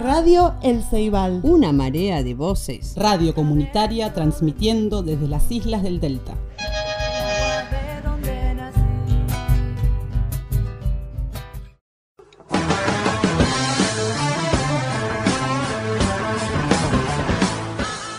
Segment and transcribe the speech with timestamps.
[0.00, 1.40] Radio El Ceibal.
[1.44, 2.94] Una marea de voces.
[2.96, 6.34] Radio comunitaria transmitiendo desde las islas del Delta.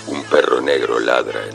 [0.07, 1.54] Un perro negro ladra en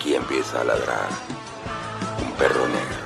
[0.00, 1.10] aquí empieza a ladrar
[2.22, 2.96] un perro negro.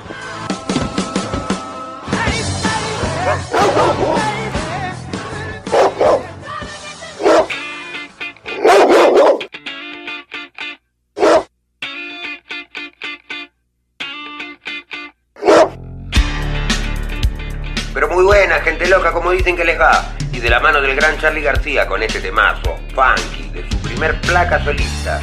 [17.93, 20.15] Pero muy buena, gente loca, como dicen que les va.
[20.31, 24.21] Y de la mano del gran Charlie García con este temazo, funky, de su primer
[24.21, 25.19] placa solista,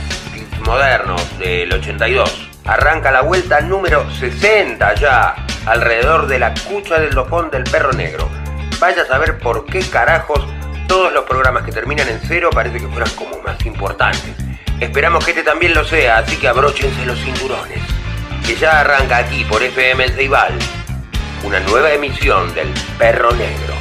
[0.62, 2.48] Modernos del 82.
[2.64, 5.34] Arranca la vuelta número 60 ya,
[5.66, 8.28] alrededor de la cucha del dopón del perro negro.
[8.78, 10.46] Vaya a saber por qué carajos
[10.88, 14.34] todos los programas que terminan en cero parece que fueran como más importantes.
[14.80, 17.78] Esperamos que este también lo sea, así que abróchense los cinturones.
[18.46, 20.58] Que ya arranca aquí por FM El Ceibal
[21.44, 22.68] una nueva emisión del
[22.98, 23.71] Perro Negro.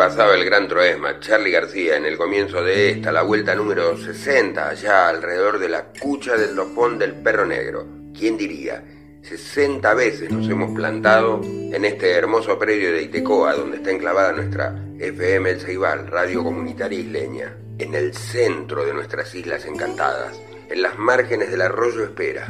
[0.00, 4.70] Pasaba el gran troesma, Charlie García, en el comienzo de esta, la vuelta número 60,
[4.70, 7.86] allá alrededor de la cucha del topón del perro negro.
[8.18, 8.82] ¿Quién diría?
[9.20, 14.74] 60 veces nos hemos plantado en este hermoso predio de Itecoa, donde está enclavada nuestra
[14.98, 20.98] FM El Ceibal, radio comunitaria isleña, en el centro de nuestras islas encantadas, en las
[20.98, 22.46] márgenes del arroyo Espera,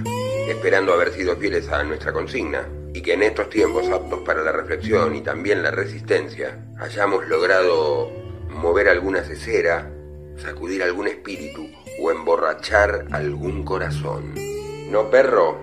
[0.48, 4.52] esperando haber sido fieles a nuestra consigna y que en estos tiempos aptos para la
[4.52, 8.10] reflexión y también la resistencia hayamos logrado
[8.48, 9.90] mover alguna cesera,
[10.36, 11.68] sacudir algún espíritu
[12.00, 14.34] o emborrachar algún corazón.
[14.90, 15.58] ¿No, perro?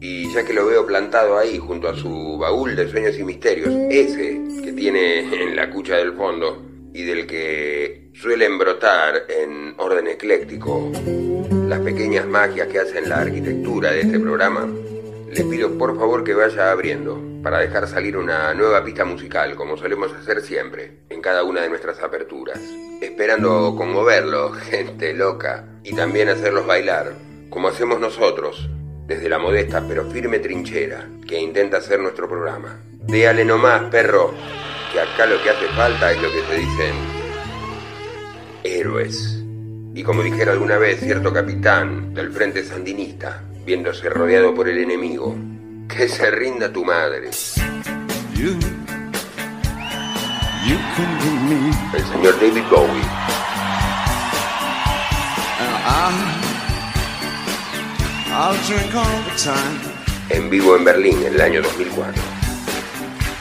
[0.00, 3.72] Y ya que lo veo plantado ahí junto a su baúl de sueños y misterios,
[3.90, 6.62] ese que tiene en la cucha del fondo
[6.92, 10.90] y del que suelen brotar en orden ecléctico
[11.68, 14.68] las pequeñas magias que hacen la arquitectura de este programa,
[15.32, 19.78] le pido por favor que vaya abriendo para dejar salir una nueva pista musical, como
[19.78, 22.60] solemos hacer siempre, en cada una de nuestras aperturas,
[23.00, 27.14] esperando conmoverlos, gente loca, y también hacerlos bailar,
[27.48, 28.68] como hacemos nosotros,
[29.06, 32.82] desde la modesta pero firme trinchera que intenta hacer nuestro programa.
[32.90, 34.34] Déale nomás, perro,
[34.92, 36.94] que acá lo que hace falta es lo que se dicen
[38.64, 39.38] héroes.
[39.94, 45.36] Y como dijera alguna vez cierto capitán del frente sandinista, viéndose rodeado por el enemigo,
[45.88, 47.30] que se rinda tu madre.
[48.34, 48.58] You,
[50.66, 53.02] you can be me, El señor David Bowie,
[58.34, 59.92] I'll drink all the time.
[60.30, 62.14] en vivo en Berlín en el año 2004.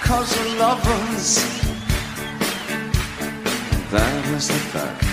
[0.06, 1.46] Cause we're lovers.
[3.92, 5.04] That is the fact.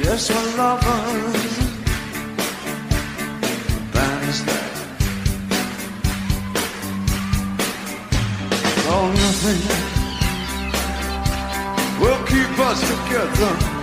[0.00, 1.63] Yes, we're lovers.
[8.86, 9.60] Oh, nothing
[12.00, 13.73] will keep us together.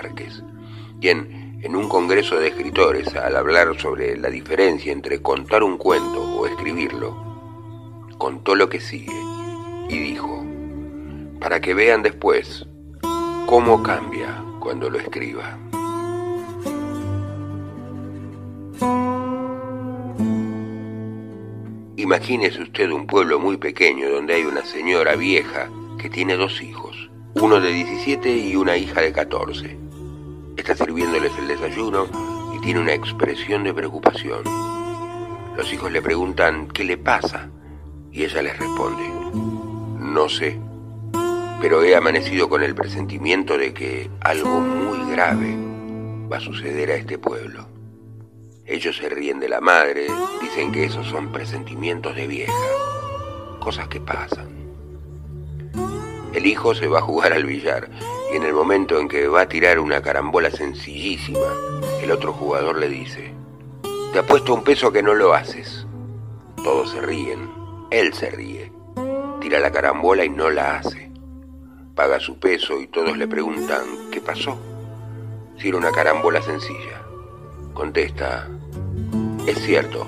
[0.00, 0.42] Márquez,
[1.00, 6.22] quien en un congreso de escritores, al hablar sobre la diferencia entre contar un cuento
[6.22, 9.20] o escribirlo, contó lo que sigue
[9.90, 10.42] y dijo,
[11.38, 12.66] para que vean después
[13.46, 15.58] cómo cambia cuando lo escriba.
[21.96, 27.10] Imagínese usted un pueblo muy pequeño donde hay una señora vieja que tiene dos hijos,
[27.34, 29.89] uno de 17 y una hija de 14.
[30.70, 32.06] Está sirviéndoles el desayuno
[32.54, 34.44] y tiene una expresión de preocupación.
[35.56, 37.50] Los hijos le preguntan qué le pasa
[38.12, 39.02] y ella les responde,
[39.98, 40.60] no sé,
[41.60, 45.56] pero he amanecido con el presentimiento de que algo muy grave
[46.32, 47.66] va a suceder a este pueblo.
[48.64, 50.06] Ellos se ríen de la madre,
[50.40, 52.52] dicen que esos son presentimientos de vieja,
[53.58, 54.48] cosas que pasan.
[56.32, 57.90] El hijo se va a jugar al billar
[58.32, 61.48] y en el momento en que va a tirar una carambola sencillísima,
[62.02, 63.32] el otro jugador le dice,
[64.12, 65.86] te apuesto un peso que no lo haces.
[66.62, 67.50] Todos se ríen,
[67.90, 68.72] él se ríe,
[69.40, 71.10] tira la carambola y no la hace.
[71.94, 74.58] Paga su peso y todos le preguntan, ¿qué pasó?
[75.58, 77.02] Si era una carambola sencilla.
[77.74, 78.48] Contesta,
[79.46, 80.06] es cierto,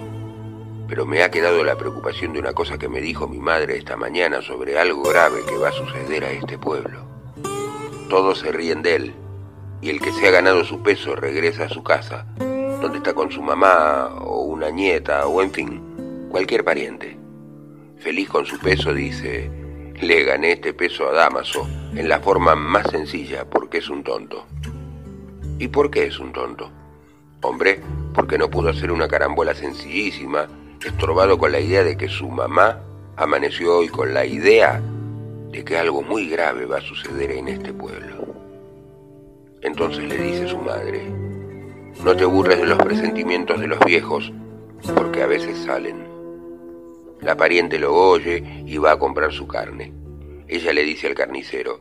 [0.89, 3.97] pero me ha quedado la preocupación de una cosa que me dijo mi madre esta
[3.97, 7.12] mañana sobre algo grave que va a suceder a este pueblo.
[8.13, 9.15] Todos se ríen de él,
[9.81, 13.33] y el que se ha ganado su peso regresa a su casa, donde está con
[13.33, 17.17] su mamá o una nieta o en fin, cualquier pariente.
[17.97, 19.51] Feliz con su peso dice,
[19.99, 21.67] le gané este peso a Damaso
[21.97, 24.45] en la forma más sencilla porque es un tonto.
[25.59, 26.71] ¿Y por qué es un tonto?
[27.41, 27.81] Hombre,
[28.13, 30.49] porque no pudo hacer una carambola sencillísima,
[30.85, 32.79] estorbado con la idea de que su mamá
[33.17, 34.83] amaneció hoy con la idea
[35.53, 38.27] de que algo muy grave va a suceder en este pueblo.
[39.61, 41.07] Entonces le dice su madre,
[42.03, 44.33] no te burles de los presentimientos de los viejos,
[44.97, 46.05] porque a veces salen.
[47.21, 49.93] La pariente lo oye y va a comprar su carne.
[50.49, 51.81] Ella le dice al carnicero,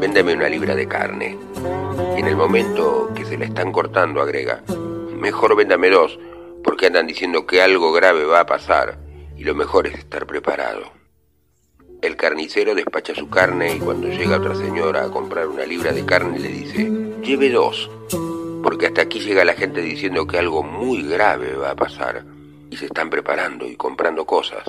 [0.00, 1.36] véndeme una libra de carne.
[2.16, 4.62] Y en el momento que se la están cortando agrega,
[5.20, 6.18] Mejor véndame dos,
[6.64, 8.98] porque andan diciendo que algo grave va a pasar
[9.36, 10.99] y lo mejor es estar preparado.
[12.02, 16.06] El carnicero despacha su carne y cuando llega otra señora a comprar una libra de
[16.06, 16.90] carne le dice,
[17.22, 17.90] lleve dos,
[18.62, 22.24] porque hasta aquí llega la gente diciendo que algo muy grave va a pasar
[22.70, 24.64] y se están preparando y comprando cosas.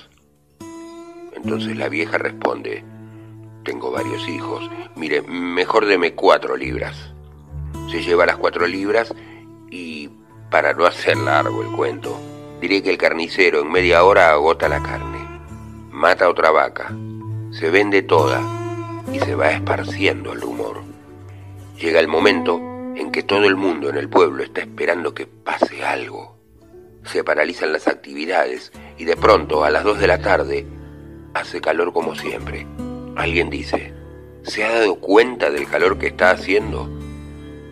[1.33, 2.83] Entonces la vieja responde,
[3.63, 7.13] tengo varios hijos, mire, mejor deme cuatro libras.
[7.89, 9.13] Se lleva las cuatro libras
[9.69, 10.09] y
[10.49, 12.19] para no hacer largo el cuento,
[12.59, 15.25] diré que el carnicero en media hora agota la carne,
[15.91, 16.93] mata otra vaca,
[17.51, 18.41] se vende toda
[19.11, 20.81] y se va esparciendo el rumor.
[21.79, 22.59] Llega el momento
[22.95, 26.37] en que todo el mundo en el pueblo está esperando que pase algo.
[27.03, 30.67] Se paralizan las actividades y de pronto a las 2 de la tarde
[31.33, 32.67] hace calor como siempre.
[33.15, 33.93] Alguien dice,
[34.43, 36.89] ¿se ha dado cuenta del calor que está haciendo?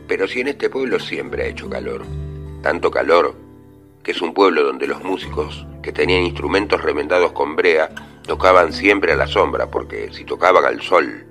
[0.07, 2.05] Pero si en este pueblo siempre ha hecho calor
[2.61, 3.35] tanto calor,
[4.03, 7.89] que es un pueblo donde los músicos que tenían instrumentos remendados con brea
[8.29, 11.25] tocaban siempre a la sombra, porque si tocaban al sol,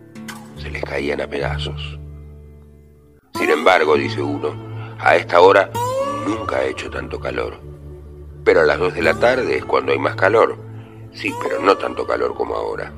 [0.61, 1.99] se les caían a pedazos.
[3.35, 4.53] Sin embargo, dice uno,
[4.99, 5.71] a esta hora
[6.27, 7.61] nunca ha hecho tanto calor.
[8.45, 10.59] Pero a las dos de la tarde es cuando hay más calor.
[11.13, 12.93] Sí, pero no tanto calor como ahora.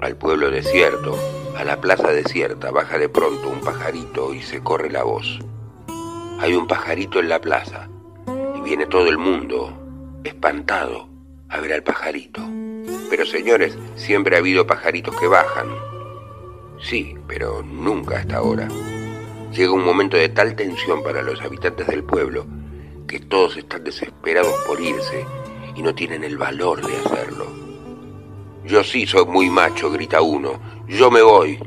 [0.00, 1.18] Al pueblo desierto,
[1.58, 5.40] a la plaza desierta, baja de pronto un pajarito y se corre la voz
[6.42, 7.88] hay un pajarito en la plaza
[8.56, 11.08] y viene todo el mundo espantado
[11.48, 12.42] a ver al pajarito.
[13.12, 15.68] Pero señores, siempre ha habido pajaritos que bajan.
[16.80, 18.68] Sí, pero nunca hasta ahora.
[19.52, 22.46] Llega un momento de tal tensión para los habitantes del pueblo
[23.06, 25.26] que todos están desesperados por irse
[25.76, 27.48] y no tienen el valor de hacerlo.
[28.64, 30.58] Yo sí soy muy macho, grita uno.
[30.88, 31.58] Yo me voy.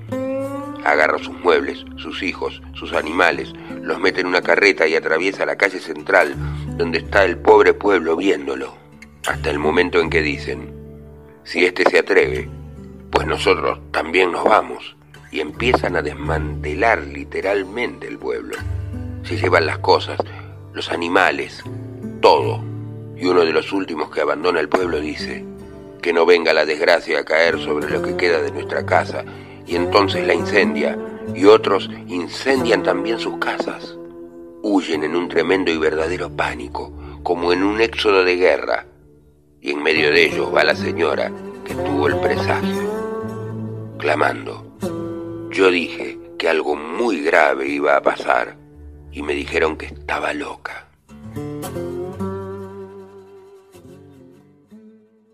[0.84, 3.53] Agarra sus muebles, sus hijos, sus animales,
[3.84, 6.34] los mete en una carreta y atraviesa la calle central,
[6.75, 8.73] donde está el pobre pueblo viéndolo,
[9.27, 10.74] hasta el momento en que dicen,
[11.45, 12.49] si éste se atreve,
[13.12, 14.97] pues nosotros también nos vamos,
[15.31, 18.58] y empiezan a desmantelar literalmente el pueblo.
[19.23, 20.19] Se llevan las cosas,
[20.73, 21.63] los animales,
[22.19, 22.63] todo,
[23.15, 25.45] y uno de los últimos que abandona el pueblo dice,
[26.01, 29.23] que no venga la desgracia a caer sobre lo que queda de nuestra casa,
[29.67, 30.97] y entonces la incendia,
[31.34, 33.95] y otros incendian también sus casas.
[34.63, 36.91] Huyen en un tremendo y verdadero pánico,
[37.23, 38.88] como en un éxodo de guerra,
[39.65, 41.32] y en medio de ellos va la señora
[41.65, 42.86] que tuvo el presagio.
[43.97, 44.78] proclamando.
[45.51, 48.56] Yo dije que algo muy grave iba a pasar
[49.12, 50.88] y me dijeron que estaba loca.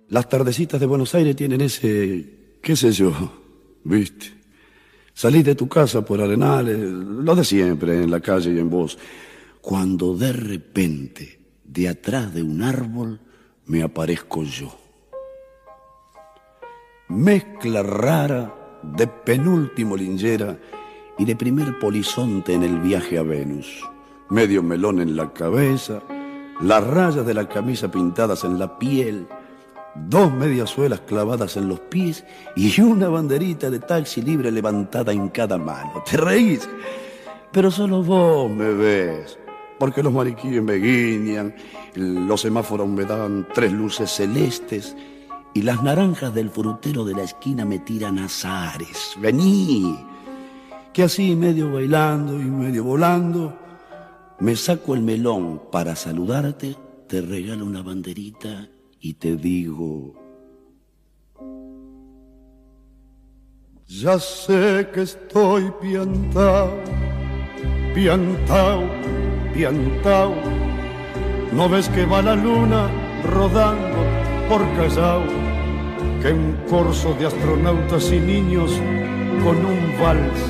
[0.08, 3.12] Las tardecitas de Buenos Aires tienen ese, qué sé yo,
[3.84, 4.28] viste.
[5.13, 8.98] Salís de tu casa por arenales, lo de siempre, en la calle y en vos,
[9.60, 13.20] cuando de repente, de atrás de un árbol,
[13.65, 14.71] me aparezco yo.
[17.10, 20.58] Mezcla rara de penúltimo lingera
[21.17, 23.88] y de primer polizonte en el viaje a Venus.
[24.30, 26.02] Medio melón en la cabeza,
[26.62, 29.28] las rayas de la camisa pintadas en la piel,
[29.95, 32.24] dos mediasuelas clavadas en los pies
[32.56, 36.04] y una banderita de taxi libre levantada en cada mano.
[36.10, 36.67] ¿Te reís?
[37.52, 39.38] Pero solo vos me ves,
[39.82, 41.56] porque los mariquíes me guiñan,
[41.96, 44.96] los semáforos me dan tres luces celestes
[45.56, 49.15] y las naranjas del frutero de la esquina me tiran azares.
[49.20, 49.98] Vení,
[50.94, 53.58] que así medio bailando y medio volando,
[54.39, 56.76] me saco el melón para saludarte,
[57.08, 60.13] te regalo una banderita y te digo,
[63.88, 66.70] ya sé que estoy piantao,
[67.96, 68.84] piantao,
[69.53, 70.33] piantao,
[71.51, 72.89] no ves que va la luna
[73.29, 73.99] rodando
[74.49, 75.23] por Callao,
[76.21, 78.71] que un corso de astronautas y niños
[79.43, 80.41] con un vals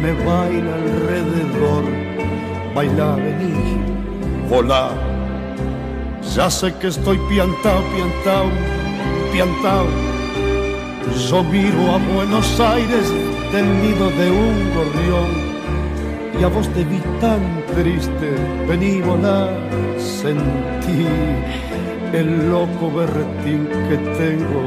[0.00, 1.84] me baila alrededor,
[2.74, 3.78] baila, vení,
[4.48, 4.90] volá.
[6.34, 8.46] Ya sé que estoy piantao, piantao,
[9.32, 9.86] piantao.
[11.28, 13.12] Yo miro a Buenos Aires
[13.52, 15.53] del nido de un gorrión
[16.38, 17.40] y a vos te vi tan
[17.74, 18.34] triste,
[18.68, 19.50] vení volar,
[19.98, 21.06] sentí
[22.12, 24.62] el loco berretín que tengo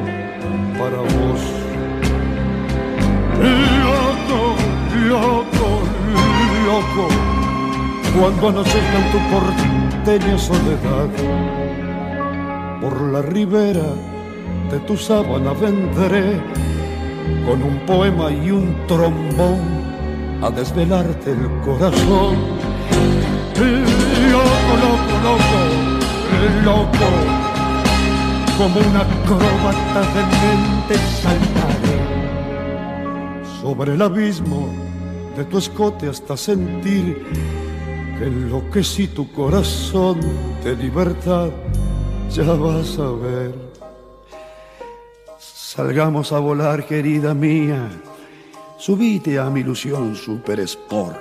[0.79, 1.41] para vos.
[3.83, 4.55] Loco,
[5.07, 5.67] loco,
[6.65, 7.07] loco,
[8.17, 11.09] cuando anochezca tu porteña soledad
[12.81, 13.89] por la ribera
[14.71, 16.41] de tu sábana vendré
[17.45, 19.76] con un poema y un trombón
[20.41, 22.35] a desvelarte el corazón.
[24.31, 25.59] Loco, loco, loco,
[26.63, 27.09] loco,
[28.57, 31.97] como una acróbata de mente saltaré
[33.61, 34.69] sobre el abismo
[35.35, 37.23] de tu escote hasta sentir
[38.17, 40.19] que enloquecí tu corazón
[40.63, 41.49] de libertad
[42.31, 43.55] ya vas a ver.
[45.39, 47.89] Salgamos a volar, querida mía.
[48.77, 51.17] Subite a mi ilusión super sport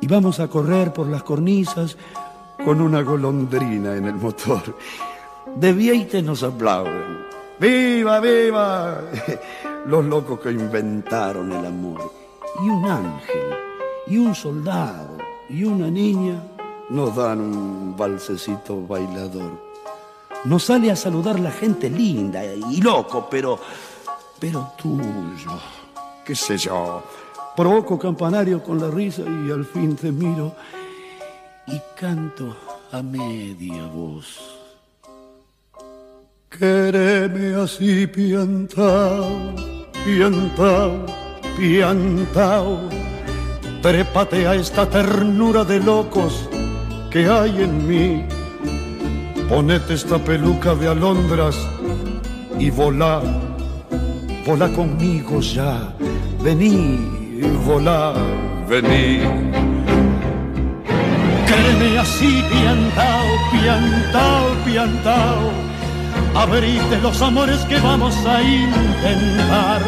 [0.00, 1.96] y vamos a correr por las cornisas
[2.64, 4.76] con una golondrina en el motor.
[5.56, 7.26] De Vieite nos aplauden.
[7.58, 9.00] ¡Viva, viva!
[9.86, 12.12] Los locos que inventaron el amor.
[12.64, 13.50] Y un ángel,
[14.06, 16.40] y un soldado, y una niña
[16.88, 19.70] nos dan un balsecito bailador.
[20.44, 23.58] Nos sale a saludar la gente linda y loco, pero,
[24.38, 25.50] pero tuyo,
[26.30, 27.02] qué sé yo.
[27.56, 30.54] Provoco campanario con la risa y al fin te miro
[31.66, 32.56] y canto
[32.92, 34.38] a media voz.
[36.48, 39.56] Quereme así piantao,
[40.04, 41.04] piantao,
[41.56, 42.78] piantao.
[43.82, 46.48] Trépate a esta ternura de locos
[47.10, 48.24] que hay en mí
[49.48, 51.56] Ponete esta peluca de alondras
[52.56, 53.20] y volá,
[54.46, 55.92] volá conmigo ya,
[56.42, 56.98] vení,
[57.64, 58.14] volá,
[58.66, 59.20] vení.
[61.46, 65.50] Créeme así, piantao, piantao, piantao,
[66.34, 69.82] abrite los amores que vamos a intentar,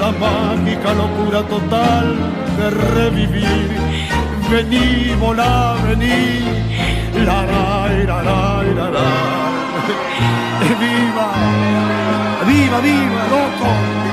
[0.00, 2.16] la mágica locura total
[2.56, 3.70] de revivir,
[4.50, 6.64] vení, volá, vení.
[7.26, 9.08] La la la la la la.
[10.80, 11.28] Viva.
[12.46, 14.03] Viva viva loco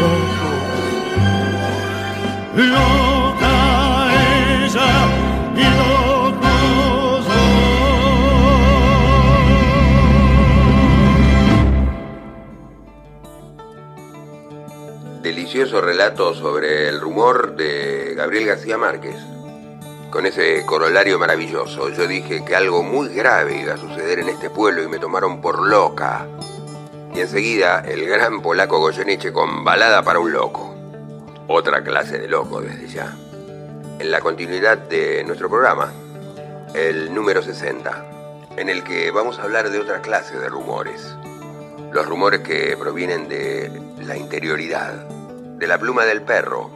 [0.00, 0.58] locos
[2.56, 3.54] loca
[4.64, 4.92] ella
[5.54, 7.26] y locos
[15.22, 19.37] Delicioso relato sobre el rumor de Gabriel García Márquez.
[20.10, 24.48] Con ese corolario maravilloso, yo dije que algo muy grave iba a suceder en este
[24.48, 26.26] pueblo y me tomaron por loca.
[27.14, 30.74] Y enseguida el gran polaco Goyeneche con Balada para un loco.
[31.46, 33.14] Otra clase de loco desde ya.
[33.98, 35.92] En la continuidad de nuestro programa,
[36.74, 38.04] el número 60,
[38.56, 41.14] en el que vamos a hablar de otra clase de rumores.
[41.92, 46.70] Los rumores que provienen de la interioridad, de la pluma del perro,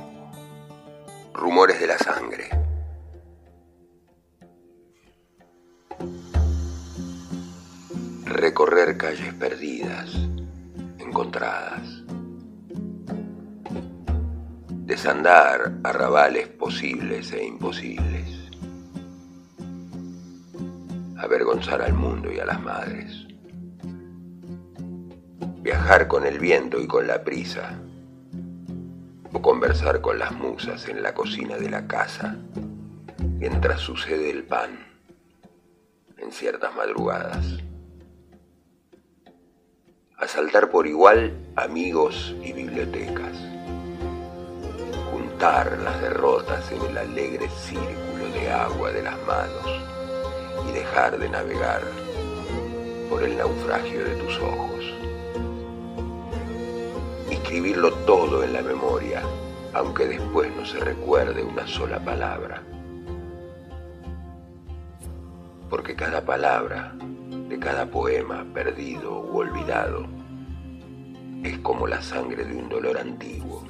[1.32, 2.61] rumores de la sangre.
[8.32, 10.10] Recorrer calles perdidas,
[10.98, 12.02] encontradas.
[14.86, 18.50] Desandar arrabales posibles e imposibles.
[21.18, 23.26] Avergonzar al mundo y a las madres.
[25.60, 27.78] Viajar con el viento y con la prisa.
[29.30, 32.38] O conversar con las musas en la cocina de la casa
[33.38, 34.70] mientras sucede el pan
[36.16, 37.58] en ciertas madrugadas.
[40.18, 43.36] Asaltar por igual amigos y bibliotecas.
[45.10, 49.80] Juntar las derrotas en el alegre círculo de agua de las manos
[50.68, 51.82] y dejar de navegar
[53.10, 54.94] por el naufragio de tus ojos.
[57.30, 59.22] Escribirlo todo en la memoria,
[59.72, 62.62] aunque después no se recuerde una sola palabra.
[65.68, 66.94] Porque cada palabra
[67.58, 70.06] cada poema perdido u olvidado
[71.42, 73.64] es como la sangre de un dolor antiguo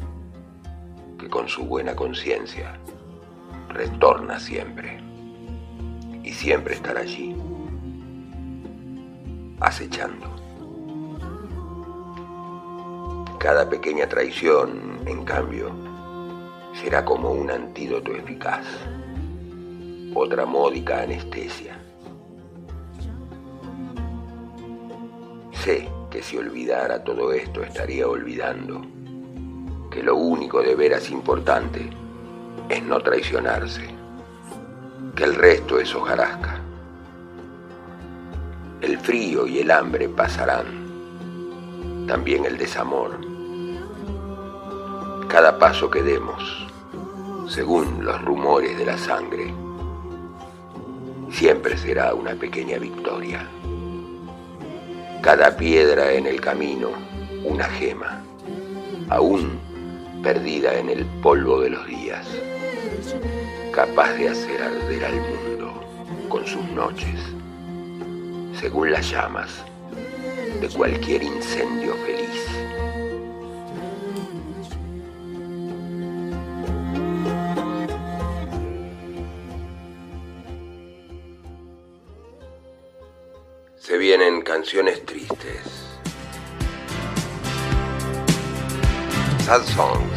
[1.18, 2.78] que con su buena conciencia
[3.68, 5.00] retorna siempre
[6.22, 7.34] y siempre estará allí,
[9.60, 10.26] acechando.
[13.38, 15.72] Cada pequeña traición, en cambio,
[16.80, 18.66] será como un antídoto eficaz,
[20.14, 21.81] otra módica anestesia.
[25.62, 28.82] Sé que si olvidara todo esto estaría olvidando
[29.90, 31.88] que lo único de veras importante
[32.68, 33.82] es no traicionarse,
[35.14, 36.60] que el resto es hojarasca.
[38.80, 43.32] El frío y el hambre pasarán, también el desamor
[45.32, 46.66] cada paso que demos,
[47.48, 49.54] según los rumores de la sangre,
[51.30, 53.48] siempre será una pequeña victoria.
[55.22, 56.90] Cada piedra en el camino,
[57.44, 58.20] una gema,
[59.08, 59.60] aún
[60.20, 62.26] perdida en el polvo de los días,
[63.72, 67.20] capaz de hacer arder al mundo con sus noches,
[68.60, 69.64] según las llamas
[70.60, 72.61] de cualquier incendio feliz.
[84.18, 85.88] Vienen canciones tristes.
[89.46, 90.12] Sad songs.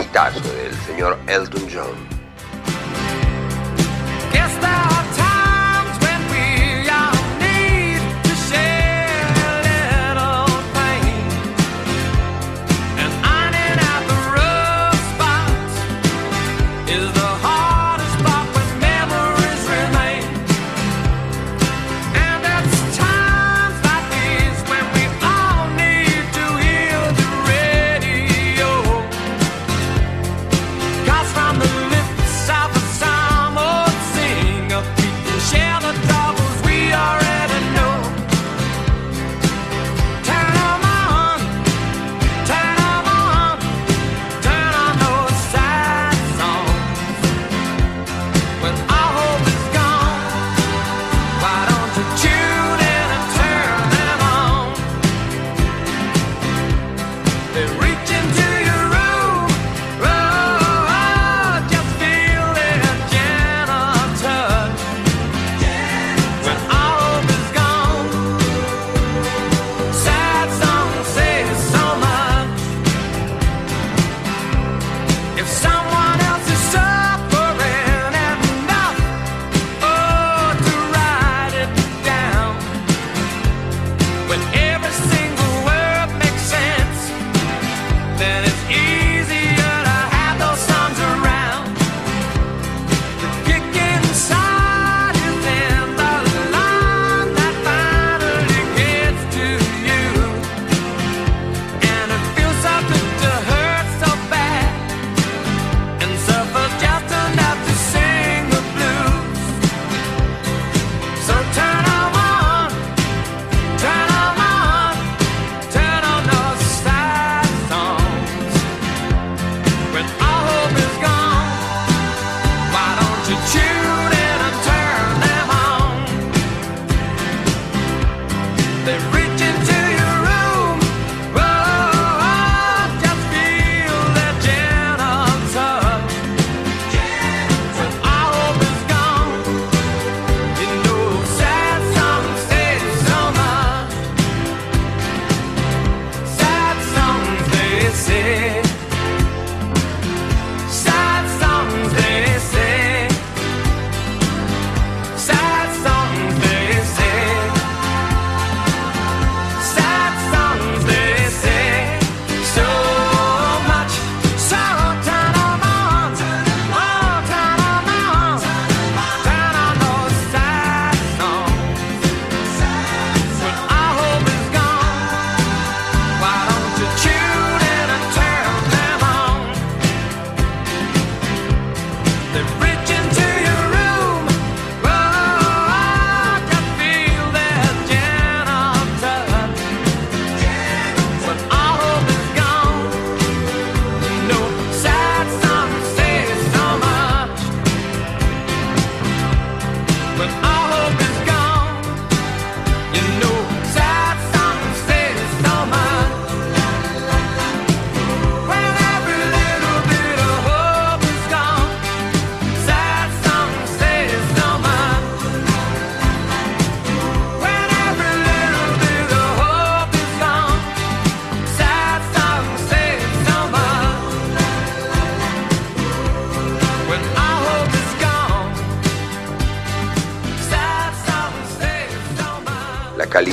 [0.00, 2.15] Hitazo del señor Elton John.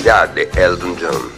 [0.03, 1.31] De Elton John.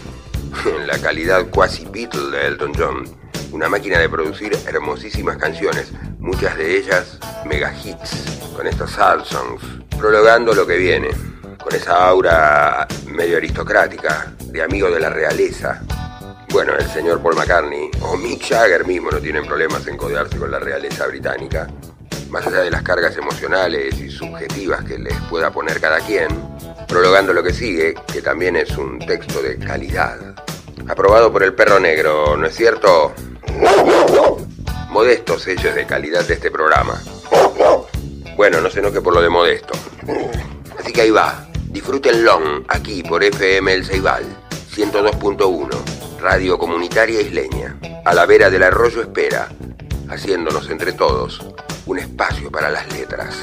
[0.87, 3.03] La calidad cuasi Beatle de Elton John.
[3.51, 9.61] Una máquina de producir hermosísimas canciones, muchas de ellas mega hits, con estas sad songs,
[9.99, 11.09] prologando lo que viene,
[11.63, 15.83] con esa aura medio aristocrática, de amigo de la realeza.
[16.49, 20.49] Bueno, el señor Paul McCartney o Mick Jagger mismo no tienen problemas en codearse con
[20.49, 21.67] la realeza británica.
[22.31, 26.29] Más allá de las cargas emocionales y subjetivas que les pueda poner cada quien,
[26.87, 30.17] prologando lo que sigue, que también es un texto de calidad.
[30.87, 33.13] Aprobado por el perro negro, ¿no es cierto?
[34.89, 37.01] Modestos sellos de calidad de este programa.
[38.35, 39.73] Bueno, no se enoje por lo de modesto.
[40.79, 41.47] Así que ahí va.
[41.67, 44.23] Disfrútenlo aquí por FM El Ceibal
[44.75, 49.49] 102.1, Radio Comunitaria Isleña, a la vera del arroyo Espera,
[50.09, 51.41] haciéndonos entre todos
[51.85, 53.35] un espacio para las letras.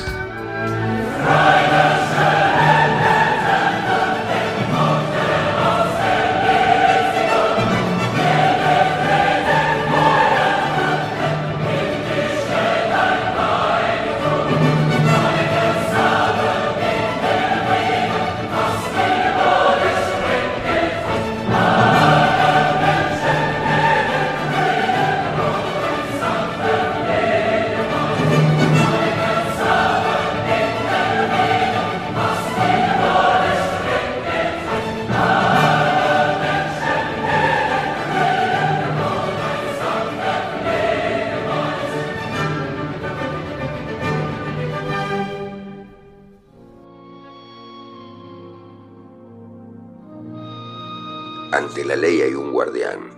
[51.52, 53.10] Ante la ley hay un guardián.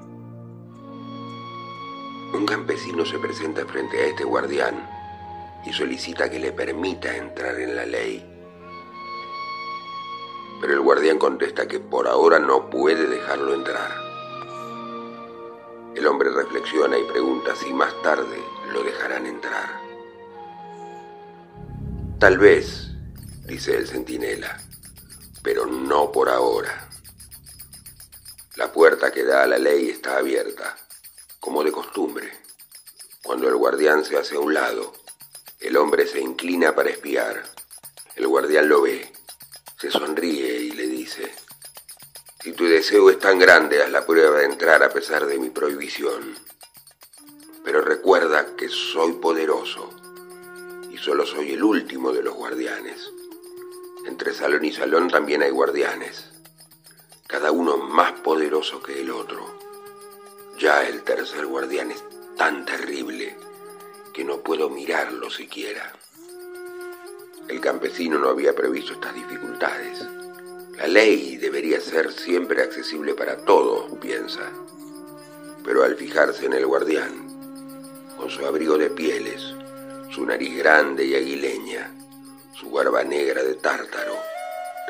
[2.34, 4.90] Un campesino se presenta frente a este guardián
[5.64, 8.28] y solicita que le permita entrar en la ley.
[10.60, 13.92] Pero el guardián contesta que por ahora no puede dejarlo entrar.
[15.94, 18.42] El hombre reflexiona y pregunta si más tarde
[18.72, 19.80] lo dejarán entrar.
[22.18, 22.90] Tal vez,
[23.46, 24.58] dice el centinela,
[25.40, 26.88] pero no por ahora.
[28.56, 30.76] La puerta que da a la ley está abierta,
[31.40, 32.30] como de costumbre.
[33.24, 34.92] Cuando el guardián se hace a un lado,
[35.58, 37.42] el hombre se inclina para espiar.
[38.14, 39.12] El guardián lo ve,
[39.76, 41.34] se sonríe y le dice,
[42.44, 45.50] si tu deseo es tan grande, haz la prueba de entrar a pesar de mi
[45.50, 46.36] prohibición.
[47.64, 49.90] Pero recuerda que soy poderoso
[50.92, 53.10] y solo soy el último de los guardianes.
[54.06, 56.33] Entre salón y salón también hay guardianes
[57.26, 59.46] cada uno más poderoso que el otro.
[60.58, 62.04] Ya el tercer guardián es
[62.36, 63.36] tan terrible
[64.12, 65.92] que no puedo mirarlo siquiera.
[67.48, 70.06] El campesino no había previsto estas dificultades.
[70.76, 74.50] La ley debería ser siempre accesible para todos, piensa.
[75.64, 79.42] Pero al fijarse en el guardián, con su abrigo de pieles,
[80.10, 81.92] su nariz grande y aguileña,
[82.54, 84.16] su barba negra de tártaro,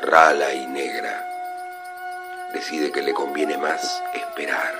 [0.03, 1.34] rala y negra,
[2.53, 4.73] decide que le conviene más esperar.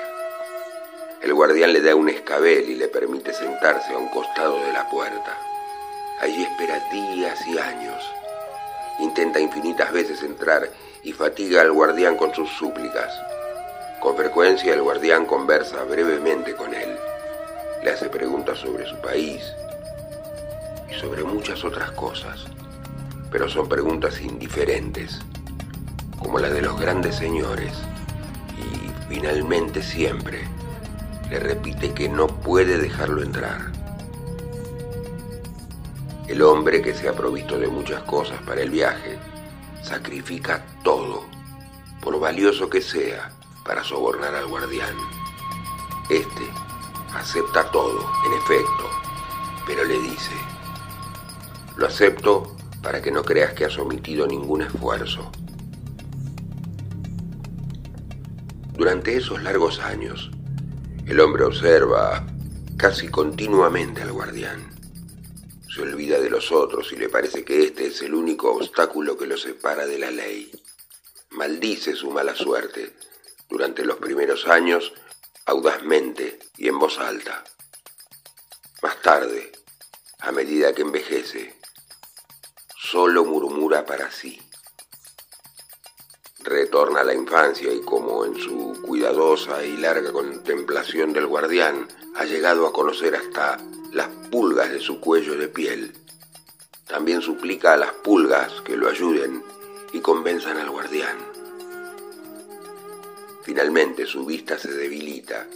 [1.21, 4.89] El guardián le da un escabel y le permite sentarse a un costado de la
[4.89, 5.38] puerta.
[6.21, 8.04] Allí espera días y años.
[8.99, 10.69] Intenta infinitas veces entrar
[11.04, 13.12] y fatiga al guardián con sus súplicas.
[13.99, 16.95] Con frecuencia el guardián conversa brevemente con él.
[17.84, 19.41] Le hace preguntas sobre su país
[20.89, 22.45] y sobre muchas otras cosas.
[23.32, 25.19] Pero son preguntas indiferentes
[26.26, 27.72] como la de los grandes señores,
[28.58, 30.42] y finalmente siempre
[31.30, 33.72] le repite que no puede dejarlo entrar.
[36.28, 39.20] El hombre que se ha provisto de muchas cosas para el viaje,
[39.84, 41.26] sacrifica todo,
[42.02, 43.32] por valioso que sea,
[43.64, 44.95] para sobornar al guardián.
[46.10, 46.49] Este
[47.14, 48.89] acepta todo, en efecto,
[49.68, 50.34] pero le dice,
[51.76, 55.32] lo acepto para que no creas que has omitido ningún esfuerzo.
[58.86, 60.30] Durante esos largos años,
[61.08, 62.24] el hombre observa
[62.78, 64.70] casi continuamente al guardián.
[65.68, 69.26] Se olvida de los otros y le parece que este es el único obstáculo que
[69.26, 70.52] lo separa de la ley.
[71.32, 72.96] Maldice su mala suerte
[73.50, 74.94] durante los primeros años
[75.48, 77.44] audazmente y en voz alta.
[78.84, 79.52] Más tarde,
[80.20, 81.56] a medida que envejece,
[82.78, 84.45] solo murmura para sí
[86.46, 92.26] retorna a la infancia y como en su cuidadosa y larga contemplación del guardián ha
[92.26, 93.58] llegado a conocer hasta
[93.91, 95.93] las pulgas de su cuello de piel.
[96.88, 99.43] También suplica a las pulgas que lo ayuden
[99.91, 101.18] y convenzan al guardián.
[103.41, 105.48] Finalmente su vista se debilita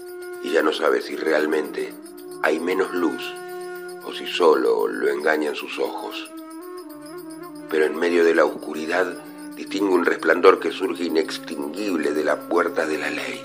[0.44, 1.94] y ya no sabe si realmente
[2.42, 3.24] hay menos luz
[4.06, 6.32] o si solo lo engañan sus ojos.
[7.70, 9.29] Pero en medio de la oscuridad
[9.60, 13.43] distingue un resplandor que surge inextinguible de la puerta de la ley.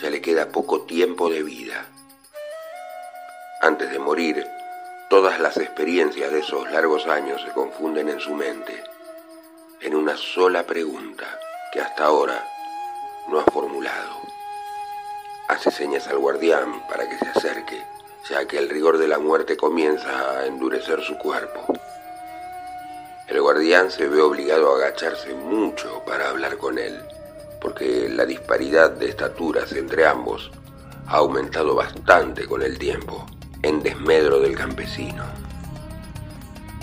[0.00, 1.84] Ya le queda poco tiempo de vida.
[3.60, 4.46] Antes de morir,
[5.08, 8.84] todas las experiencias de esos largos años se confunden en su mente,
[9.80, 11.26] en una sola pregunta
[11.72, 12.46] que hasta ahora
[13.26, 14.14] no ha formulado.
[15.48, 17.84] Hace señas al guardián para que se acerque,
[18.28, 21.66] ya que el rigor de la muerte comienza a endurecer su cuerpo.
[23.30, 27.00] El guardián se ve obligado a agacharse mucho para hablar con él,
[27.60, 30.50] porque la disparidad de estaturas entre ambos
[31.06, 33.24] ha aumentado bastante con el tiempo,
[33.62, 35.22] en desmedro del campesino.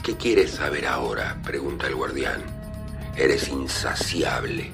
[0.01, 1.37] ¿Qué quieres saber ahora?
[1.43, 2.41] pregunta el guardián.
[3.17, 4.71] Eres insaciable.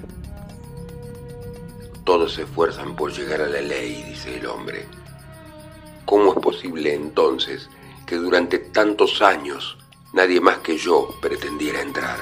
[2.03, 4.85] Todos se esfuerzan por llegar a la ley, dice el hombre.
[6.05, 7.67] ¿Cómo es posible entonces
[8.05, 9.79] que durante tantos años
[10.13, 12.19] nadie más que yo pretendiera entrar?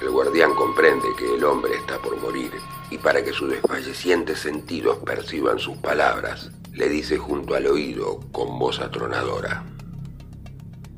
[0.00, 2.52] El guardián comprende que el hombre está por morir
[2.90, 8.58] y para que sus desfallecientes sentidos perciban sus palabras, le dice junto al oído con
[8.58, 9.64] voz atronadora.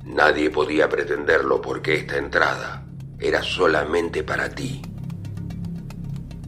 [0.05, 2.85] Nadie podía pretenderlo porque esta entrada
[3.19, 4.83] era solamente para ti.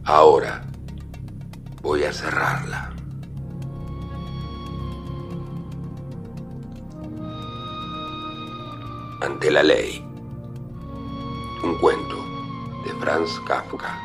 [0.03, 0.63] Ahora
[1.81, 2.92] voy a cerrarla.
[9.23, 10.05] Ante la ley.
[11.63, 12.17] Un cuento
[12.83, 13.97] de Franz Kafka.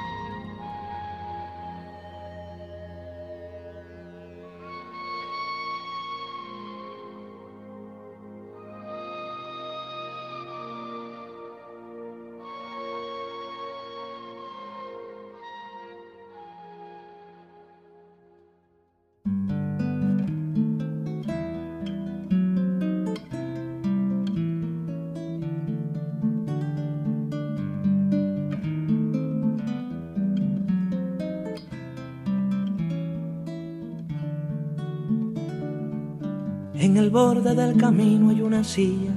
[37.19, 39.11] Borde del camino hay una silla.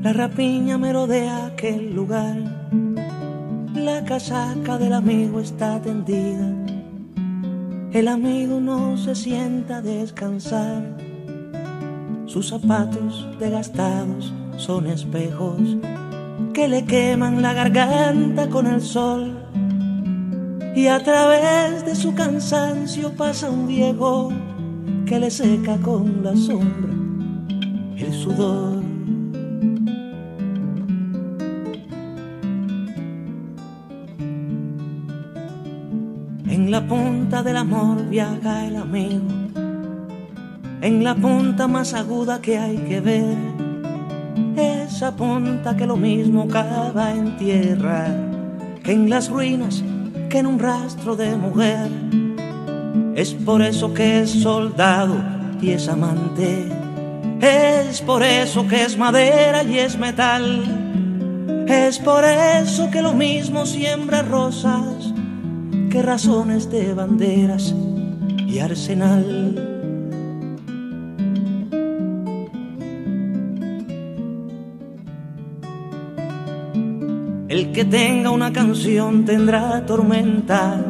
[0.00, 2.36] La rapiña merodea aquel lugar.
[3.74, 6.48] La casaca del amigo está tendida.
[7.92, 10.96] El amigo no se sienta a descansar.
[12.26, 15.60] Sus zapatos desgastados son espejos
[16.54, 19.36] que le queman la garganta con el sol.
[20.76, 24.32] Y a través de su cansancio pasa un viejo
[25.10, 26.94] que le seca con la sombra
[27.96, 28.80] el sudor.
[36.46, 39.26] En la punta del amor viaja el amigo,
[40.80, 43.36] en la punta más aguda que hay que ver,
[44.56, 48.06] esa punta que lo mismo cava en tierra,
[48.84, 49.82] que en las ruinas,
[50.28, 51.99] que en un rastro de mujer.
[53.20, 55.14] Es por eso que es soldado
[55.60, 56.66] y es amante.
[57.42, 61.66] Es por eso que es madera y es metal.
[61.68, 65.12] Es por eso que lo mismo siembra rosas
[65.90, 67.74] que razones de banderas
[68.46, 69.66] y arsenal.
[77.50, 80.89] El que tenga una canción tendrá tormenta.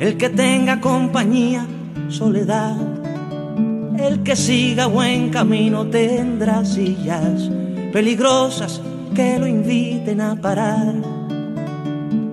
[0.00, 1.66] El que tenga compañía,
[2.08, 2.76] soledad.
[3.98, 7.50] El que siga buen camino tendrá sillas
[7.92, 8.80] peligrosas
[9.14, 10.94] que lo inviten a parar.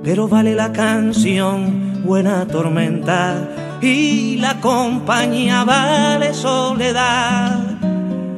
[0.03, 3.49] Pero vale la canción, buena tormenta,
[3.81, 7.59] y la compañía vale soledad.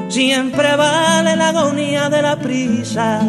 [0.07, 3.21] Siempre vale la agonía de la prisa,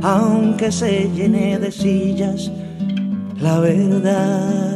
[0.00, 2.50] aunque se llene de sillas
[3.42, 4.71] la verdad.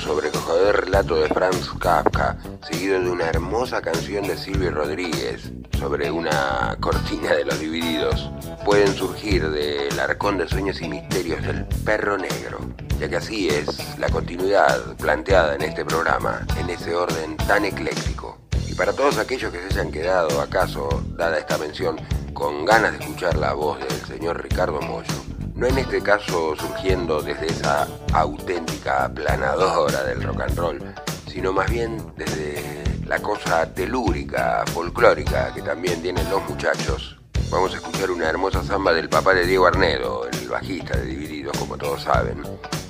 [0.00, 6.76] Sobrecogedor relato de Franz Kafka, seguido de una hermosa canción de Silvio Rodríguez sobre una
[6.80, 8.30] cortina de los divididos,
[8.64, 12.60] pueden surgir del arcón de sueños y misterios del perro negro,
[12.98, 18.38] ya que así es la continuidad planteada en este programa, en ese orden tan ecléctico.
[18.68, 21.96] Y para todos aquellos que se hayan quedado, acaso, dada esta mención,
[22.32, 25.29] con ganas de escuchar la voz del señor Ricardo Mollo,
[25.60, 30.94] no en este caso surgiendo desde esa auténtica aplanadora del rock and roll,
[31.30, 37.18] sino más bien desde la cosa telúrica, folclórica que también tienen los muchachos.
[37.50, 41.54] Vamos a escuchar una hermosa samba del papá de Diego Arnedo, el bajista de Divididos,
[41.58, 42.42] como todos saben,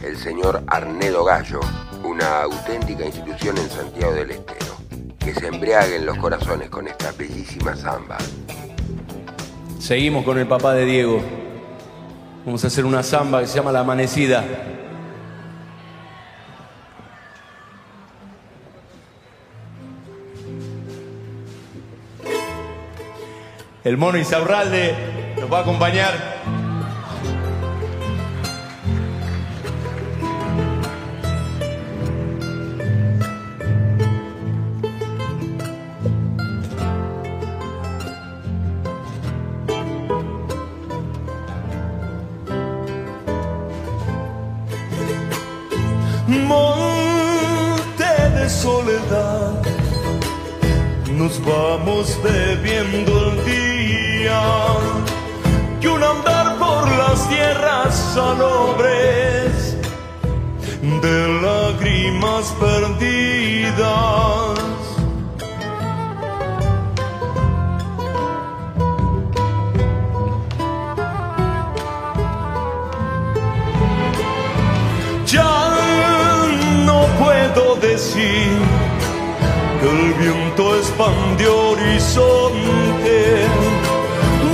[0.05, 1.59] el señor Arnedo Gallo,
[2.05, 4.77] una auténtica institución en Santiago del Estero,
[5.19, 8.17] que se embriaguen los corazones con esta bellísima samba.
[9.81, 11.50] Seguimos con el papá de Diego.
[12.51, 14.45] Vamos a hacer una samba que se llama La Amanecida.
[23.85, 24.97] El mono Isaurralde
[25.39, 26.60] nos va a acompañar.
[51.51, 54.43] Vamos bebiendo el día,
[55.81, 59.77] que un andar por las tierras salobres
[61.03, 63.81] de lágrimas perdidas.
[75.27, 75.55] Ya
[76.87, 78.70] no puedo decir
[79.83, 83.47] el viento expandió horizonte,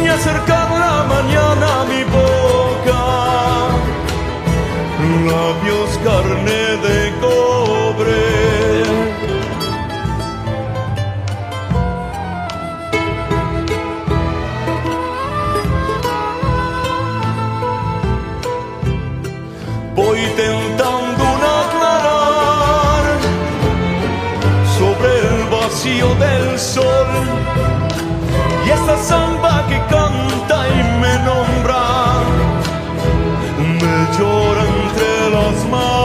[0.01, 3.03] ni acercar la mañana a mi boca,
[5.27, 6.76] labios carne
[26.77, 27.09] sol.
[28.67, 31.83] Y esta samba que canta y me nombra
[33.81, 35.96] me llora entre las manos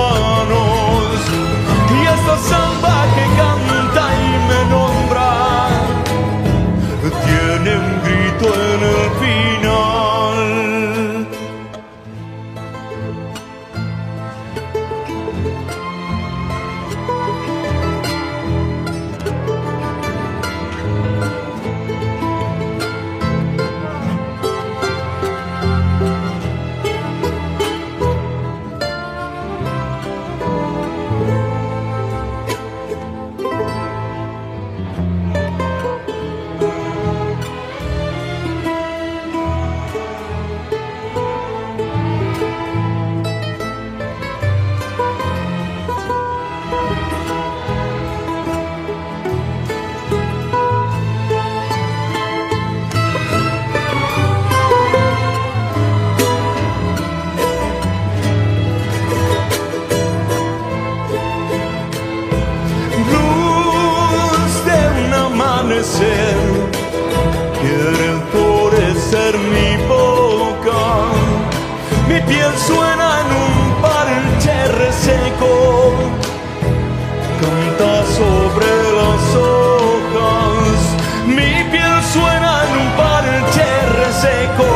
[78.18, 80.80] sobre las hojas.
[81.26, 83.68] Mi piel suena en un parche
[84.02, 84.72] reseco,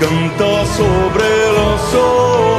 [0.00, 2.57] canta sobre las hojas.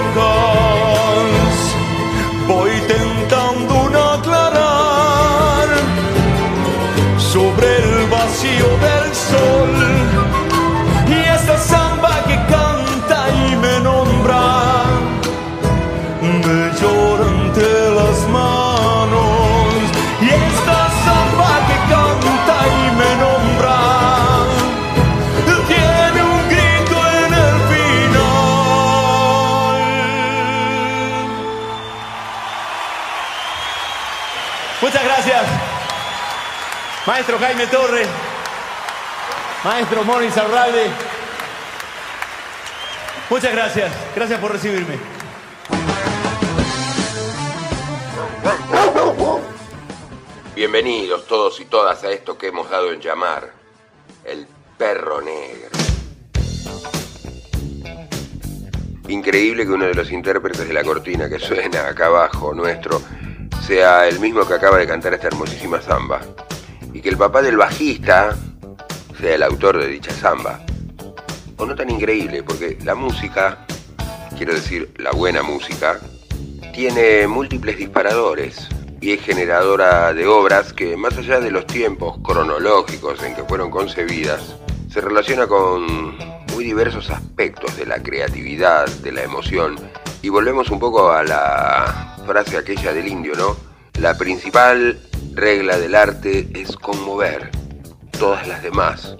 [37.19, 38.07] Maestro Jaime Torres.
[39.65, 40.85] Maestro Mono Isaurralde.
[43.29, 43.91] Muchas gracias.
[44.15, 44.97] Gracias por recibirme.
[50.55, 53.51] Bienvenidos todos y todas a esto que hemos dado en llamar
[54.23, 54.47] el
[54.77, 55.71] perro negro.
[59.09, 63.01] Increíble que uno de los intérpretes de la cortina que suena acá abajo nuestro
[63.67, 66.21] sea el mismo que acaba de cantar esta hermosísima samba.
[66.93, 68.35] Y que el papá del bajista
[69.19, 70.61] sea el autor de dicha samba.
[71.57, 73.65] o no tan increíble, porque la música,
[74.37, 75.99] quiero decir, la buena música,
[76.73, 78.69] tiene múltiples disparadores
[79.01, 83.71] y es generadora de obras que, más allá de los tiempos cronológicos en que fueron
[83.71, 84.55] concebidas,
[84.89, 86.17] se relaciona con
[86.53, 89.75] muy diversos aspectos de la creatividad, de la emoción.
[90.21, 93.55] Y volvemos un poco a la frase aquella del indio, ¿no?
[93.99, 94.99] La principal
[95.33, 97.49] regla del arte es conmover.
[98.17, 99.15] Todas las demás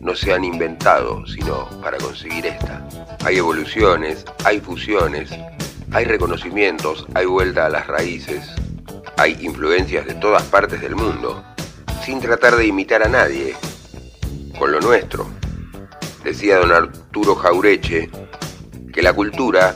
[0.00, 2.86] no se han inventado sino para conseguir esta.
[3.24, 5.30] Hay evoluciones, hay fusiones,
[5.92, 8.50] hay reconocimientos, hay vuelta a las raíces,
[9.16, 11.44] hay influencias de todas partes del mundo,
[12.04, 13.54] sin tratar de imitar a nadie,
[14.58, 15.26] con lo nuestro.
[16.24, 18.10] Decía don Arturo Jaureche
[18.92, 19.74] que la cultura,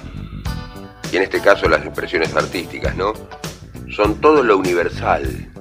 [1.10, 3.12] y en este caso las expresiones artísticas, ¿no?
[3.94, 5.51] Son todo lo universal,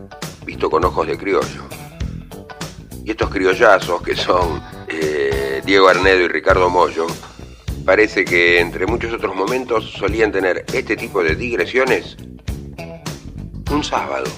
[0.45, 1.63] visto con ojos de criollo.
[3.03, 7.07] Y estos criollazos que son eh, Diego Arnedo y Ricardo Mollo,
[7.85, 12.17] parece que entre muchos otros momentos solían tener este tipo de digresiones
[13.71, 14.29] un sábado.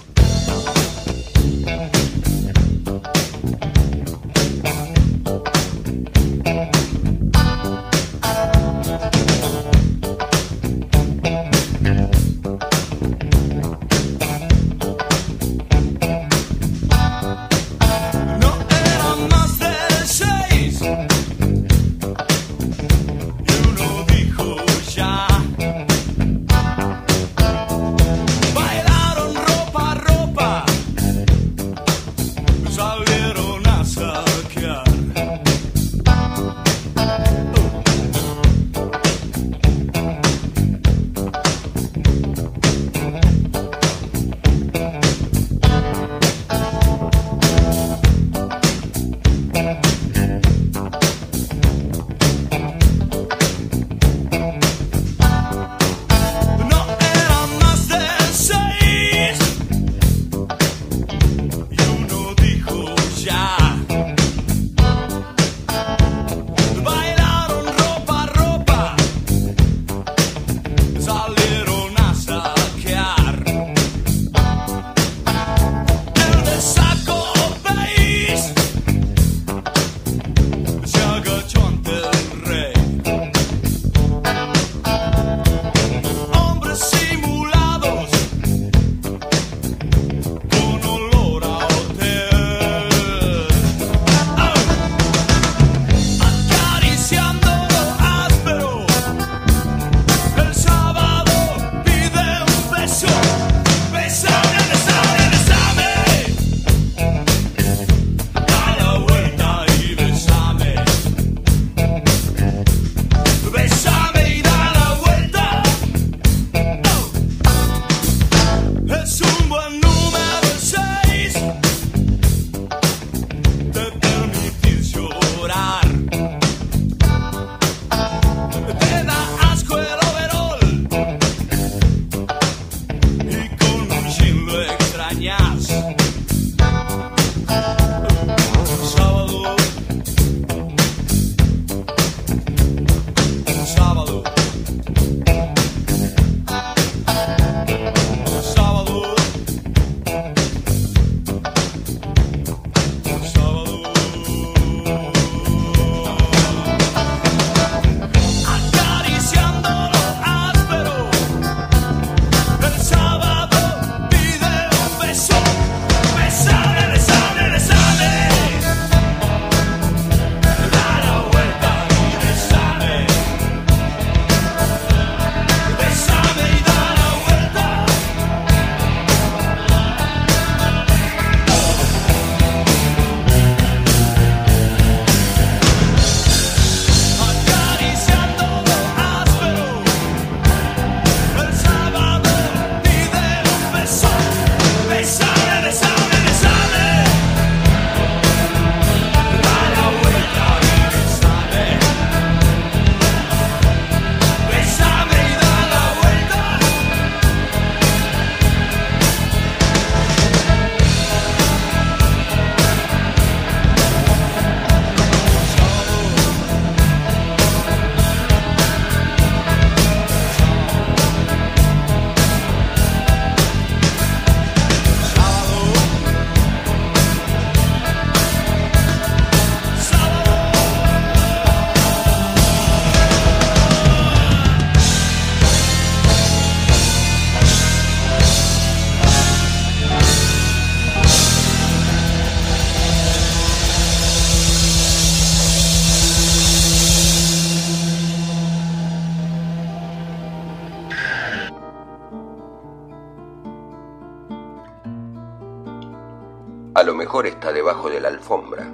[257.13, 258.67] Mejor está debajo de la alfombra.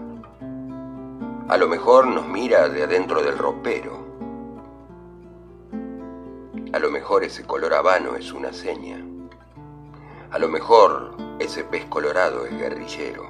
[1.50, 3.98] A lo mejor nos mira de adentro del ropero.
[6.72, 9.04] A lo mejor ese color habano es una seña.
[10.32, 13.30] A lo mejor ese pez colorado es guerrillero.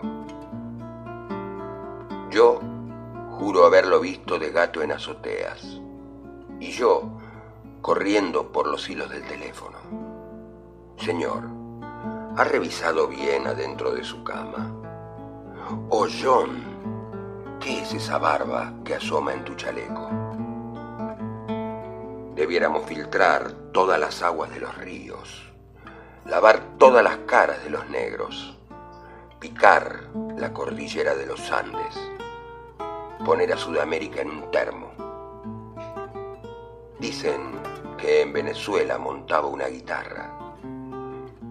[2.30, 2.60] Yo
[3.32, 5.82] juro haberlo visto de gato en azoteas.
[6.60, 7.10] Y yo
[7.82, 9.80] corriendo por los hilos del teléfono.
[10.98, 11.46] Señor,
[12.38, 14.79] ¿ha revisado bien adentro de su cama?
[15.72, 20.10] Oh, John, ¿qué es esa barba que asoma en tu chaleco?
[22.34, 25.54] Debiéramos filtrar todas las aguas de los ríos,
[26.26, 28.58] lavar todas las caras de los negros,
[29.40, 32.00] picar la cordillera de los Andes,
[33.24, 34.92] poner a Sudamérica en un termo.
[36.98, 37.60] Dicen
[37.96, 40.34] que en Venezuela montaba una guitarra,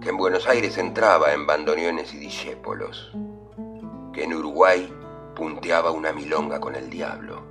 [0.00, 3.12] que en Buenos Aires entraba en bandoneones y discépolos,
[4.22, 4.92] en Uruguay
[5.34, 7.42] punteaba una milonga con el diablo,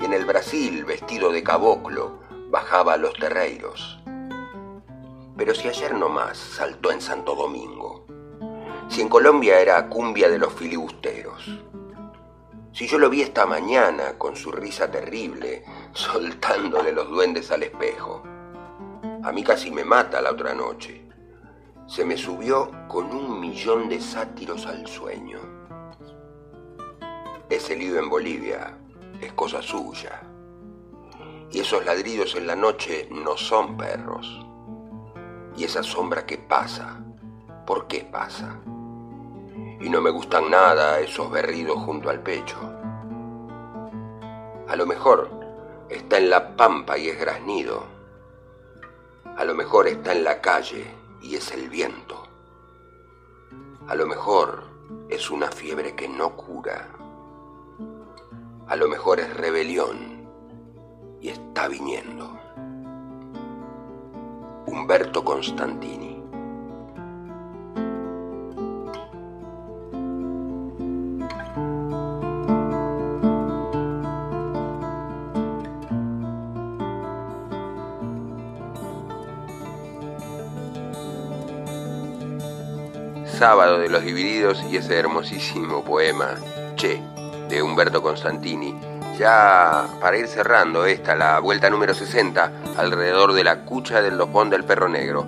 [0.00, 2.20] y en el Brasil, vestido de caboclo,
[2.50, 4.00] bajaba a los terreiros.
[5.36, 8.06] Pero si ayer nomás saltó en Santo Domingo,
[8.88, 11.60] si en Colombia era cumbia de los filibusteros,
[12.72, 18.22] si yo lo vi esta mañana con su risa terrible, soltándole los duendes al espejo,
[19.22, 21.02] a mí casi me mata la otra noche.
[21.86, 25.38] Se me subió con un millón de sátiros al sueño.
[27.54, 28.76] Ese lío en Bolivia
[29.20, 30.20] es cosa suya.
[31.52, 34.44] Y esos ladridos en la noche no son perros.
[35.56, 37.00] Y esa sombra que pasa,
[37.64, 38.60] ¿por qué pasa?
[39.80, 42.58] Y no me gustan nada esos berridos junto al pecho.
[44.66, 45.30] A lo mejor
[45.88, 47.84] está en la pampa y es graznido.
[49.36, 50.92] A lo mejor está en la calle
[51.22, 52.20] y es el viento.
[53.86, 54.64] A lo mejor
[55.08, 57.03] es una fiebre que no cura.
[58.66, 60.26] A lo mejor es rebelión
[61.20, 62.38] y está viniendo.
[64.66, 66.22] Humberto Constantini.
[83.26, 86.36] Sábado de los Divididos y ese hermosísimo poema,
[86.76, 87.02] Che,
[87.62, 88.74] Humberto Constantini.
[89.18, 94.50] Ya para ir cerrando esta, la vuelta número 60, alrededor de la cucha del lopón
[94.50, 95.24] del perro negro.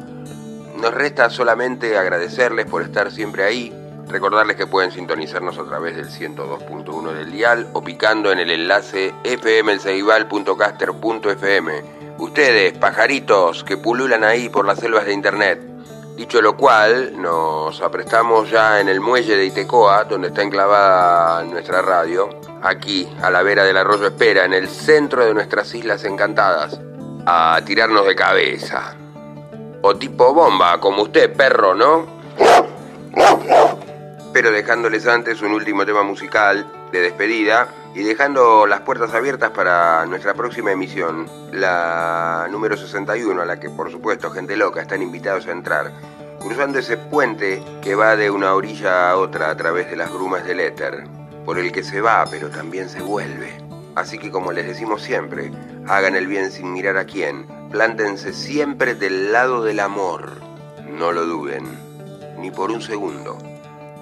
[0.77, 3.72] Nos resta solamente agradecerles por estar siempre ahí,
[4.09, 9.14] recordarles que pueden sintonizarnos a través del 102.1 del dial o picando en el enlace
[9.24, 11.83] fmelseival.caster.fm.
[12.18, 15.76] Ustedes, pajaritos que pululan ahí por las selvas de internet.
[16.16, 21.82] Dicho lo cual, nos aprestamos ya en el muelle de Itecoa, donde está enclavada nuestra
[21.82, 22.30] radio,
[22.62, 26.80] aquí, a la vera del arroyo Espera, en el centro de nuestras islas encantadas,
[27.26, 28.96] a tirarnos de cabeza.
[29.82, 32.06] O tipo bomba, como usted, perro, ¿no?
[34.37, 40.05] Pero dejándoles antes un último tema musical de despedida y dejando las puertas abiertas para
[40.05, 45.47] nuestra próxima emisión, la número 61, a la que por supuesto gente loca están invitados
[45.47, 45.91] a entrar,
[46.39, 50.45] cruzando ese puente que va de una orilla a otra a través de las brumas
[50.45, 51.05] del éter,
[51.47, 53.57] por el que se va pero también se vuelve.
[53.95, 55.51] Así que como les decimos siempre,
[55.89, 60.32] hagan el bien sin mirar a quién, plántense siempre del lado del amor,
[60.91, 61.64] no lo duden,
[62.39, 63.39] ni por un segundo,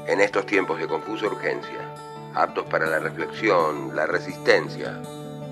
[0.06, 1.94] en estos tiempos de confusa urgencia
[2.34, 5.00] aptos para la reflexión, la resistencia,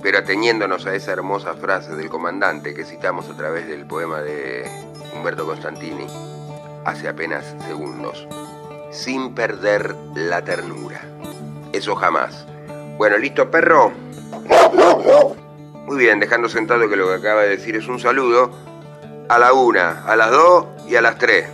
[0.03, 4.68] pero ateniéndonos a esa hermosa frase del comandante que citamos a través del poema de
[5.14, 6.07] Humberto Constantini
[6.84, 8.26] hace apenas segundos,
[8.90, 11.00] sin perder la ternura.
[11.72, 12.46] Eso jamás.
[12.98, 13.92] Bueno, ¿listo, perro?
[15.86, 18.50] Muy bien, dejando sentado que lo que acaba de decir es un saludo
[19.28, 21.48] a la una, a las dos y a las tres.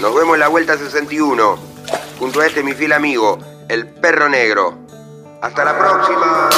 [0.00, 1.58] Nos vemos en la vuelta 61
[2.20, 3.38] junto a este mi fiel amigo,
[3.68, 4.78] el perro negro.
[5.42, 6.48] Hasta la próxima.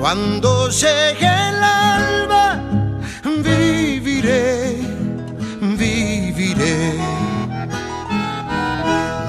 [0.00, 2.58] Cuando llegue el alba,
[3.22, 4.78] viviré,
[5.60, 6.94] viviré.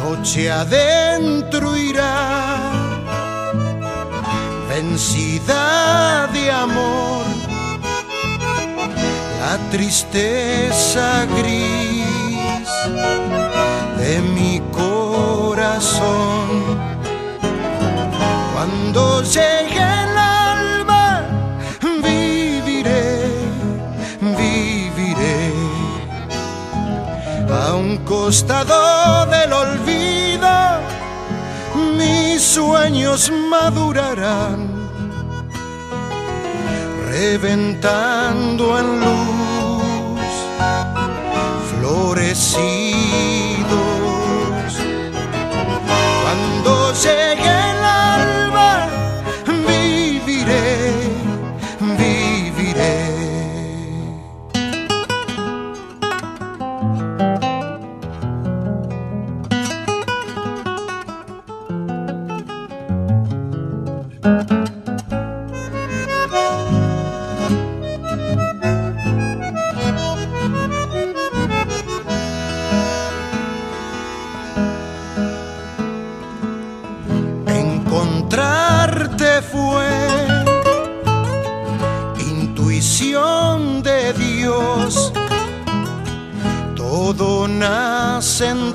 [0.02, 2.58] Noche adentro irá,
[4.70, 7.26] vencida de amor,
[9.42, 12.70] la tristeza gris
[13.98, 16.50] de mi corazón.
[18.54, 20.11] Cuando llegue el
[28.12, 30.50] costado del olvido,
[31.98, 34.70] mis sueños madurarán,
[37.08, 40.22] reventando en luz,
[41.72, 42.92] florecidos.
[46.22, 48.81] Cuando llegue el alba,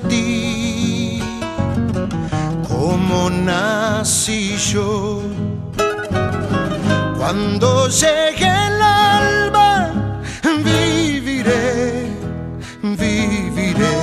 [0.09, 1.21] ti,
[2.69, 5.23] como nací yo.
[7.19, 9.91] Cuando llegue el alba,
[10.63, 12.07] viviré,
[12.83, 13.99] viviré.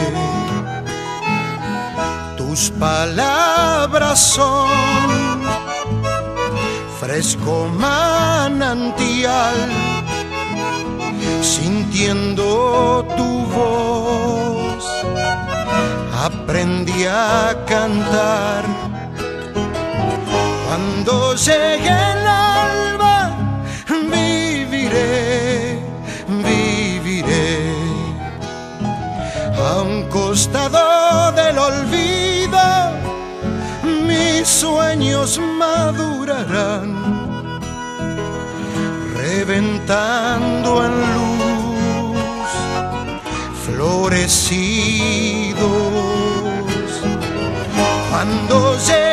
[2.35, 4.69] Tus palabras son
[6.99, 9.55] fresco manantial,
[11.41, 14.85] sintiendo tu voz,
[16.25, 18.63] aprendí a cantar.
[20.67, 23.37] Cuando llegue el alba,
[24.11, 25.79] viviré,
[26.27, 27.75] viviré.
[29.57, 32.59] A un costado del olvido,
[34.07, 37.02] mis sueños madurarán,
[39.45, 42.17] reventando en luz,
[43.65, 44.63] florecidos.
[48.09, 49.12] Cuando llegue